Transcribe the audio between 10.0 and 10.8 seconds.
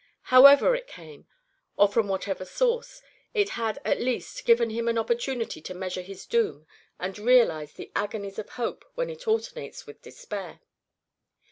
despair.